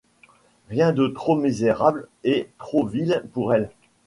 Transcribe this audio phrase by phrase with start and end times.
[0.71, 3.69] Rien de trop misérable et de trop vil pour elle